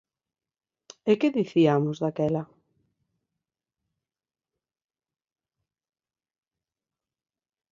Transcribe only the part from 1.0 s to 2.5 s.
¿E que diciamos daquela?